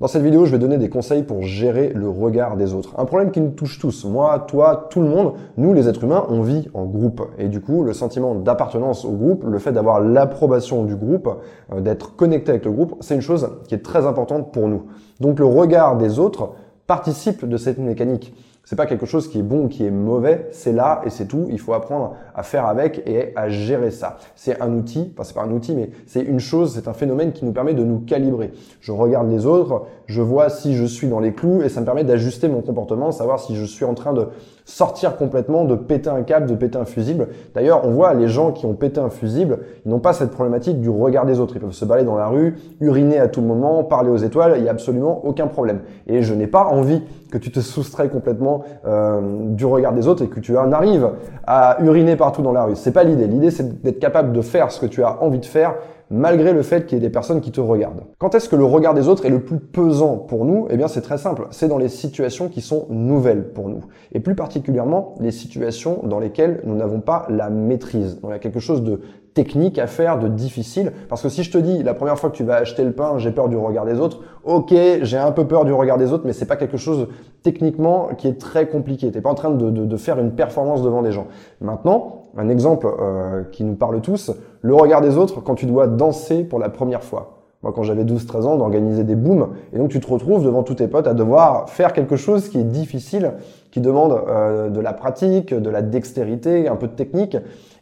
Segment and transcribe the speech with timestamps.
[0.00, 2.94] Dans cette vidéo, je vais donner des conseils pour gérer le regard des autres.
[2.98, 4.04] Un problème qui nous touche tous.
[4.04, 5.32] Moi, toi, tout le monde.
[5.56, 7.20] Nous, les êtres humains, on vit en groupe.
[7.36, 11.28] Et du coup, le sentiment d'appartenance au groupe, le fait d'avoir l'approbation du groupe,
[11.72, 14.84] euh, d'être connecté avec le groupe, c'est une chose qui est très importante pour nous.
[15.18, 16.50] Donc le regard des autres
[16.86, 18.32] participe de cette mécanique.
[18.68, 21.24] C'est pas quelque chose qui est bon ou qui est mauvais, c'est là et c'est
[21.24, 21.46] tout.
[21.48, 24.18] Il faut apprendre à faire avec et à gérer ça.
[24.36, 27.32] C'est un outil, enfin c'est pas un outil, mais c'est une chose, c'est un phénomène
[27.32, 28.52] qui nous permet de nous calibrer.
[28.82, 31.86] Je regarde les autres, je vois si je suis dans les clous et ça me
[31.86, 34.26] permet d'ajuster mon comportement, savoir si je suis en train de
[34.68, 37.28] sortir complètement, de péter un câble, de péter un fusible.
[37.54, 40.78] D'ailleurs, on voit les gens qui ont pété un fusible, ils n'ont pas cette problématique
[40.78, 41.56] du regard des autres.
[41.56, 44.62] Ils peuvent se balader dans la rue, uriner à tout moment, parler aux étoiles, il
[44.62, 45.80] n'y a absolument aucun problème.
[46.06, 49.20] Et je n'ai pas envie que tu te soustrais complètement euh,
[49.54, 51.08] du regard des autres et que tu en arrives
[51.46, 52.76] à uriner partout dans la rue.
[52.76, 53.26] C'est pas l'idée.
[53.26, 55.76] L'idée, c'est d'être capable de faire ce que tu as envie de faire
[56.10, 58.02] malgré le fait qu'il y ait des personnes qui te regardent.
[58.18, 60.66] Quand est-ce que le regard des autres est le plus pesant pour nous?
[60.70, 61.46] Eh bien, c'est très simple.
[61.50, 63.80] C'est dans les situations qui sont nouvelles pour nous.
[64.12, 68.20] Et plus particulièrement, les situations dans lesquelles nous n'avons pas la maîtrise.
[68.20, 69.00] Donc, il y a quelque chose de
[69.38, 70.90] technique à faire, de difficile.
[71.08, 73.18] Parce que si je te dis la première fois que tu vas acheter le pain,
[73.18, 76.24] j'ai peur du regard des autres, ok, j'ai un peu peur du regard des autres,
[76.26, 77.06] mais c'est pas quelque chose
[77.44, 79.12] techniquement qui est très compliqué.
[79.12, 81.28] T'es pas en train de, faire une performance devant des gens.
[81.60, 85.86] Maintenant, un exemple euh, qui nous parle tous, le regard des autres quand tu dois
[85.86, 87.38] danser pour la première fois.
[87.62, 90.74] Moi, quand j'avais 12-13 ans, d'organiser des booms, et donc tu te retrouves devant tous
[90.74, 93.32] tes potes à devoir faire quelque chose qui est difficile,
[93.72, 97.36] qui demande euh, de la pratique, de la dextérité, un peu de technique,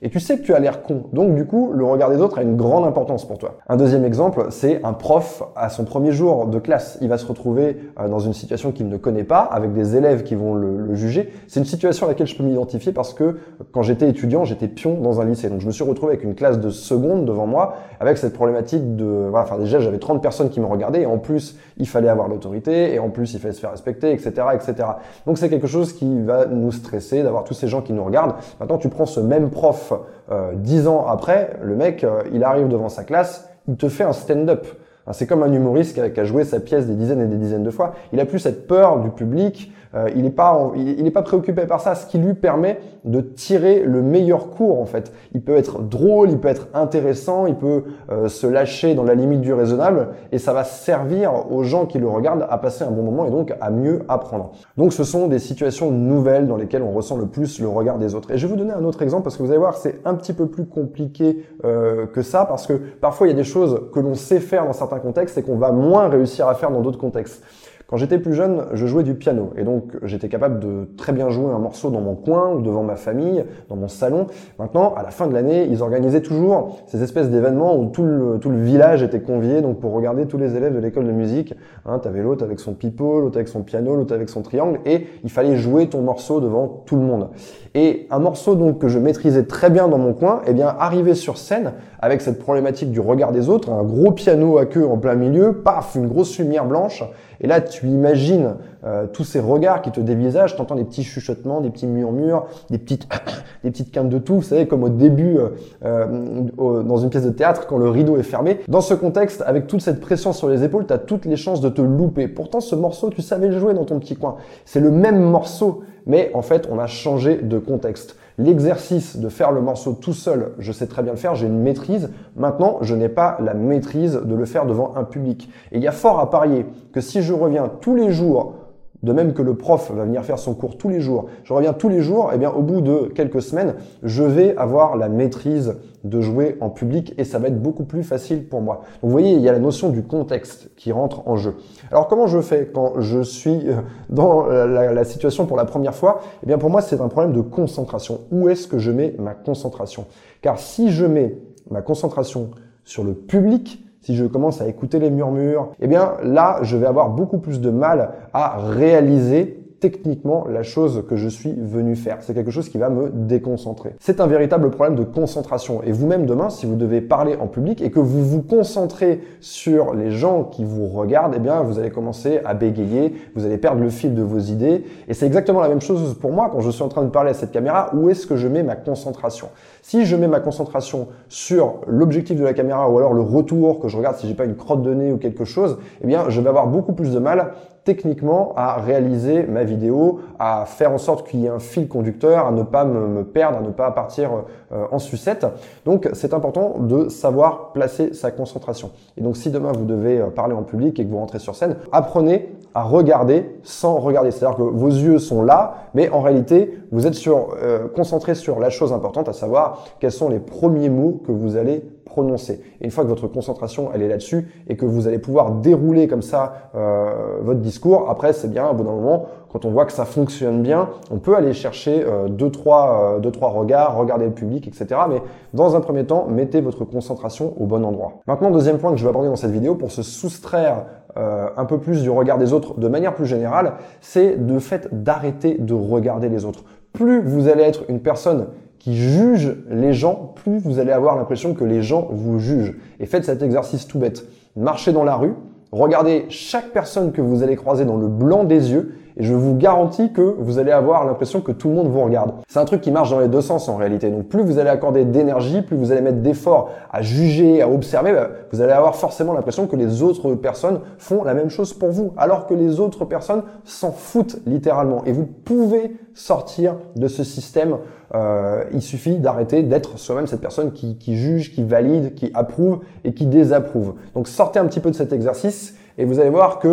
[0.07, 1.07] et tu sais que tu as l'air con.
[1.13, 3.57] Donc du coup, le regard des autres a une grande importance pour toi.
[3.69, 6.97] Un deuxième exemple, c'est un prof à son premier jour de classe.
[7.01, 10.23] Il va se retrouver euh, dans une situation qu'il ne connaît pas, avec des élèves
[10.23, 11.33] qui vont le, juger.
[11.49, 13.39] C'est une situation à laquelle je peux m'identifier parce que
[13.73, 15.51] quand j'étais étudiant, j'étais pion dans un lycée.
[15.51, 18.95] Donc je me suis retrouvé avec une classe de seconde devant moi, avec cette problématique
[18.95, 19.27] de...
[19.29, 22.29] Voilà, enfin déjà, j'avais 30 personnes qui me regardaient, et en plus, il fallait avoir
[22.29, 24.31] l'autorité, et en plus, il fallait se faire respecter, etc.
[24.55, 24.89] etc.
[25.27, 28.35] Donc c'est quelque chose qui va nous stresser, d'avoir tous ces gens qui nous regardent.
[28.61, 29.93] Maintenant, tu prends ce même prof
[30.31, 34.05] euh, dix ans après, le mec, euh, il arrive devant sa classe, il te fait
[34.05, 34.67] un stand-up.
[35.13, 37.71] C'est comme un humoriste qui a, joué sa pièce des dizaines et des dizaines de
[37.71, 37.95] fois.
[38.13, 39.73] Il a plus cette peur du public.
[39.97, 41.95] Euh, il n'est pas, il, n'est pas préoccupé par ça.
[41.95, 45.13] Ce qui lui permet de tirer le meilleur cours en fait.
[45.33, 49.15] Il peut être drôle, il peut être intéressant, il peut euh, se lâcher dans la
[49.15, 52.91] limite du raisonnable, et ça va servir aux gens qui le regardent à passer un
[52.91, 54.53] bon moment et donc à mieux apprendre.
[54.77, 58.15] Donc ce sont des situations nouvelles dans lesquelles on ressent le plus le regard des
[58.15, 58.33] autres.
[58.33, 60.15] Et je vais vous donner un autre exemple parce que vous allez voir, c'est un
[60.15, 63.83] petit peu plus compliqué euh, que ça parce que parfois il y a des choses
[63.95, 66.81] que l'on sait faire dans certains contextes et qu'on va moins réussir à faire dans
[66.81, 67.43] d'autres contextes.
[67.89, 71.31] Quand j'étais plus jeune, je jouais du piano et donc j'étais capable de très bien
[71.31, 74.27] jouer un morceau dans mon coin ou devant ma famille, dans mon salon.
[74.59, 78.39] Maintenant, à la fin de l'année, ils organisaient toujours ces espèces d'événements où tout le,
[78.41, 81.55] tout le village était convié donc pour regarder tous les élèves de l'école de musique.
[81.85, 85.07] Hein, T'avais l'autre avec son pipeau, l'autre avec son piano, l'autre avec son triangle et
[85.23, 87.29] il fallait jouer ton morceau devant tout le monde.
[87.77, 91.15] Et un morceau donc que je maîtrisais très bien dans mon coin, eh bien arrivé
[91.15, 94.97] sur scène avec cette problématique du regard des autres, un gros piano à queue en
[94.97, 97.05] plein milieu, paf, une grosse lumière blanche
[97.41, 98.57] et là, imagines
[98.87, 102.47] euh, tous ces regards qui te dévisagent, tu entends des petits chuchotements, des petits murmures,
[102.71, 103.09] des petites,
[103.65, 105.49] des petites quintes de tout, vous savez, comme au début euh,
[105.85, 108.61] euh, dans une pièce de théâtre quand le rideau est fermé.
[108.69, 111.61] Dans ce contexte, avec toute cette pression sur les épaules, tu as toutes les chances
[111.61, 112.29] de te louper.
[112.29, 114.37] Pourtant, ce morceau, tu savais le jouer dans ton petit coin.
[114.65, 118.17] C'est le même morceau, mais en fait, on a changé de contexte.
[118.39, 121.61] L'exercice de faire le morceau tout seul, je sais très bien le faire, j'ai une
[121.63, 122.11] maîtrise.
[122.37, 125.51] Maintenant, je n'ai pas la maîtrise de le faire devant un public.
[125.73, 128.55] Et il y a fort à parier que si je reviens tous les jours
[129.03, 131.73] de même que le prof va venir faire son cours tous les jours, je reviens
[131.73, 135.09] tous les jours, et eh bien au bout de quelques semaines, je vais avoir la
[135.09, 138.83] maîtrise de jouer en public et ça va être beaucoup plus facile pour moi.
[139.03, 141.57] Vous voyez, il y a la notion du contexte qui rentre en jeu.
[141.91, 143.77] Alors comment je fais quand je suis euh,
[144.09, 146.21] dans la, la situation pour la première fois?
[146.43, 148.21] Eh bien pour moi, c'est un problème de concentration.
[148.31, 150.07] Où est-ce que je mets ma concentration?
[150.43, 151.39] Car si je mets
[151.71, 152.51] ma concentration
[152.85, 156.87] sur le public, si je commence à écouter les murmures, eh bien là, je vais
[156.87, 162.19] avoir beaucoup plus de mal à réaliser techniquement la chose que je suis venu faire.
[162.21, 163.95] C'est quelque chose qui va me déconcentrer.
[164.01, 165.83] C'est un véritable problème de concentration.
[165.83, 169.95] Et vous-même demain, si vous devez parler en public et que vous vous concentrez sur
[169.95, 173.81] les gens qui vous regardent, eh bien, vous allez commencer à bégayer, vous allez perdre
[173.81, 174.85] le fil de vos idées.
[175.09, 177.31] Et c'est exactement la même chose pour moi quand je suis en train de parler
[177.31, 177.91] à cette caméra.
[177.95, 179.49] Où est-ce que je mets ma concentration?
[179.83, 183.89] Si je mets ma concentration sur l'objectif de la caméra ou alors le retour, que
[183.89, 186.41] je regarde si j'ai pas une crotte de nez ou quelque chose, eh bien, je
[186.41, 187.53] vais avoir beaucoup plus de mal
[187.87, 192.47] techniquement à réaliser ma vidéo, à faire en sorte qu'il y ait un fil conducteur,
[192.47, 194.31] à ne pas me, perdre, à ne pas partir
[194.73, 195.47] euh, en sucette.
[195.85, 198.91] Donc c'est important de savoir placer sa concentration.
[199.17, 201.55] Et donc si demain vous devez euh, parler en public et que vous rentrez sur
[201.55, 204.33] scène, apprenez à regarder sans regarder.
[204.33, 208.59] C'est-à-dire que vos yeux sont là, mais en réalité, vous êtes sur, euh, concentré sur
[208.59, 212.63] la chose importante, à savoir quels sont les premiers mots que vous allez prononcer.
[212.81, 216.09] Et une fois que votre concentration elle est là-dessus et que vous allez pouvoir dérouler
[216.09, 219.87] comme ça euh, votre discours, après c'est bien, au bout d'un moment, quand on voit
[219.87, 223.97] que ça fonctionne bien, on peut aller chercher euh, deux, trois, euh, deux, trois regards,
[223.97, 225.01] regarder le public, etc.
[225.09, 225.23] Mais
[225.55, 228.21] dans un premier temps, mettez votre concentration au bon endroit.
[228.27, 230.85] Maintenant, deuxième point que je vais aborder dans cette vidéo pour se soustraire
[231.17, 234.89] euh, un peu plus du regard des autres de manière plus générale, c'est le fait
[234.93, 236.65] d'arrêter de regarder les autres.
[236.93, 241.55] Plus vous allez être une personne qui juge les gens, plus vous allez avoir l'impression
[241.55, 242.75] que les gens vous jugent.
[243.01, 244.25] Et faites cet exercice tout bête.
[244.57, 245.35] Marchez dans la rue,
[245.73, 249.55] regardez chaque personne que vous allez croiser dans le blanc des yeux et je vous
[249.57, 252.33] garantis que vous allez avoir l'impression que tout le monde vous regarde.
[252.49, 254.11] C'est un truc qui marche dans les deux sens en réalité.
[254.11, 258.13] Donc plus vous allez accorder d'énergie, plus vous allez mettre d'efforts à juger, à observer,
[258.13, 261.91] bah, vous allez avoir forcément l'impression que les autres personnes font la même chose pour
[261.91, 265.03] vous, alors que les autres personnes s'en foutent littéralement.
[265.07, 267.77] Et vous pouvez sortir de ce système.
[268.15, 272.81] Euh, il suffit d'arrêter d'être soi-même cette personne qui, qui juge, qui valide, qui approuve
[273.05, 273.95] et qui désapprouve.
[274.15, 276.69] Donc sortez un petit peu de cet exercice et vous allez voir que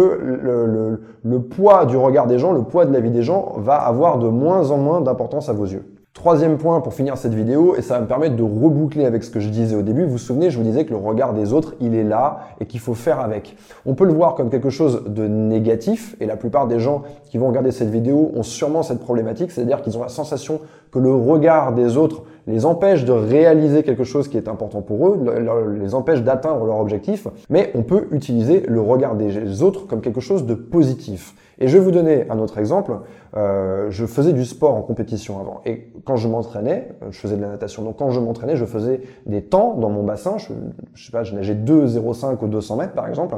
[1.23, 4.19] le, poids du regard des gens, le poids de la vie des gens va avoir
[4.19, 5.85] de moins en moins d'importance à vos yeux.
[6.13, 9.31] Troisième point pour finir cette vidéo, et ça va me permettre de reboucler avec ce
[9.31, 10.03] que je disais au début.
[10.03, 12.67] Vous vous souvenez, je vous disais que le regard des autres, il est là et
[12.67, 13.57] qu'il faut faire avec.
[13.87, 17.39] On peut le voir comme quelque chose de négatif, et la plupart des gens qui
[17.39, 20.61] vont regarder cette vidéo ont sûrement cette problématique, c'est-à-dire qu'ils ont la sensation
[20.91, 25.07] que le regard des autres les empêche de réaliser quelque chose qui est important pour
[25.07, 30.01] eux, les empêche d'atteindre leur objectif, mais on peut utiliser le regard des autres comme
[30.01, 31.35] quelque chose de positif.
[31.59, 32.93] Et je vais vous donner un autre exemple.
[33.37, 35.61] Euh, je faisais du sport en compétition avant.
[35.65, 37.83] Et quand je m'entraînais, euh, je faisais de la natation.
[37.83, 40.37] Donc quand je m'entraînais, je faisais des temps dans mon bassin.
[40.37, 40.47] Je,
[40.93, 43.35] je sais pas, je nageais 2,05 ou 200 mètres par exemple.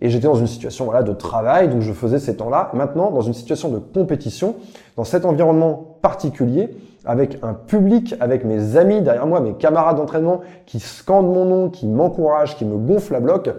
[0.00, 2.70] Et j'étais dans une situation voilà, de travail, donc je faisais ces temps-là.
[2.74, 4.56] Maintenant, dans une situation de compétition,
[4.96, 6.70] dans cet environnement particulier,
[7.04, 11.70] avec un public, avec mes amis derrière moi, mes camarades d'entraînement qui scandent mon nom,
[11.70, 13.50] qui m'encouragent, qui me gonflent à bloc,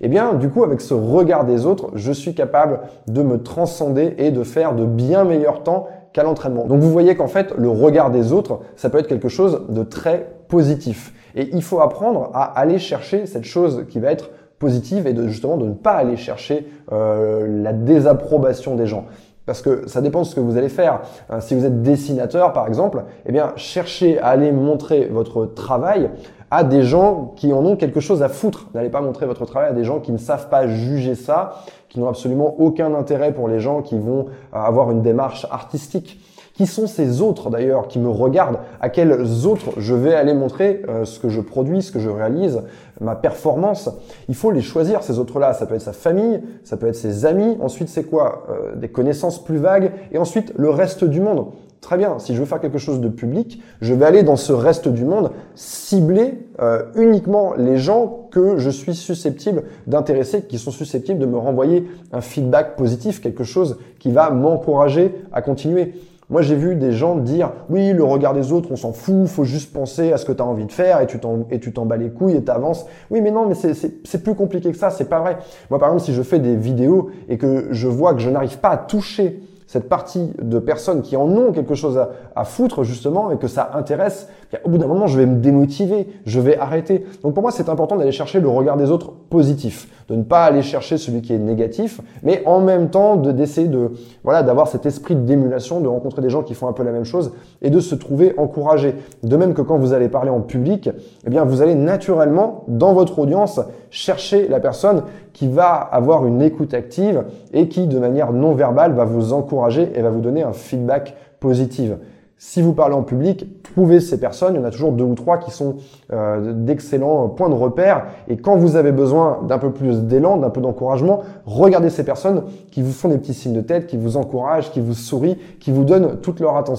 [0.00, 4.14] eh bien, du coup, avec ce regard des autres, je suis capable de me transcender
[4.18, 6.66] et de faire de bien meilleurs temps qu'à l'entraînement.
[6.66, 9.82] Donc vous voyez qu'en fait, le regard des autres, ça peut être quelque chose de
[9.82, 11.12] très positif.
[11.34, 15.28] Et il faut apprendre à aller chercher cette chose qui va être positive et de
[15.28, 19.04] justement de ne pas aller chercher euh, la désapprobation des gens.
[19.46, 21.00] Parce que ça dépend de ce que vous allez faire.
[21.30, 26.10] Euh, si vous êtes dessinateur, par exemple, eh bien, cherchez à aller montrer votre travail
[26.50, 28.68] à des gens qui en ont quelque chose à foutre.
[28.74, 32.00] N'allez pas montrer votre travail à des gens qui ne savent pas juger ça, qui
[32.00, 36.20] n'ont absolument aucun intérêt pour les gens qui vont euh, avoir une démarche artistique.
[36.56, 40.82] Qui sont ces autres d'ailleurs qui me regardent À quels autres je vais aller montrer
[40.88, 42.62] euh, ce que je produis, ce que je réalise,
[43.00, 43.90] ma performance
[44.30, 45.52] Il faut les choisir ces autres-là.
[45.52, 47.58] Ça peut être sa famille, ça peut être ses amis.
[47.60, 49.92] Ensuite, c'est quoi euh, Des connaissances plus vagues.
[50.12, 51.48] Et ensuite, le reste du monde.
[51.82, 54.52] Très bien, si je veux faire quelque chose de public, je vais aller dans ce
[54.52, 60.70] reste du monde cibler euh, uniquement les gens que je suis susceptible d'intéresser, qui sont
[60.70, 65.92] susceptibles de me renvoyer un feedback positif, quelque chose qui va m'encourager à continuer.
[66.28, 69.44] Moi, j'ai vu des gens dire oui, le regard des autres, on s'en fout, faut
[69.44, 71.72] juste penser à ce que tu as envie de faire et tu t'en et tu
[71.72, 72.86] t'en bats les couilles et t'avances.
[73.10, 75.38] Oui, mais non, mais c'est plus compliqué que ça, c'est pas vrai.
[75.70, 78.58] Moi, par exemple, si je fais des vidéos et que je vois que je n'arrive
[78.58, 82.82] pas à toucher cette partie de personnes qui en ont quelque chose à, à foutre
[82.82, 84.28] justement et que ça intéresse,
[84.64, 87.04] au bout d'un moment, je vais me démotiver, je vais arrêter.
[87.22, 90.44] Donc pour moi, c'est important d'aller chercher le regard des autres positif, de ne pas
[90.44, 93.90] aller chercher celui qui est négatif, mais en même temps de d'essayer de
[94.22, 97.04] voilà d'avoir cet esprit d'émulation, de rencontrer des gens qui font un peu la même
[97.04, 98.94] chose et de se trouver encouragé.
[99.22, 100.90] De même que quand vous allez parler en public,
[101.26, 103.60] eh bien vous allez naturellement dans votre audience
[103.90, 108.92] chercher la personne qui va avoir une écoute active et qui de manière non verbale
[108.92, 111.92] va vous encourager et va vous donner un feedback positif.
[112.38, 114.54] Si vous parlez en public, trouvez ces personnes.
[114.54, 115.76] Il y en a toujours deux ou trois qui sont
[116.12, 118.08] euh, d'excellents points de repère.
[118.28, 122.42] Et quand vous avez besoin d'un peu plus d'élan, d'un peu d'encouragement, regardez ces personnes
[122.70, 125.72] qui vous font des petits signes de tête, qui vous encouragent, qui vous sourient, qui
[125.72, 126.76] vous donnent toute leur attention.